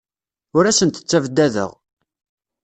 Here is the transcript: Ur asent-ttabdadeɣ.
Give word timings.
Ur 0.57 0.63
asent-ttabdadeɣ. 0.65 1.71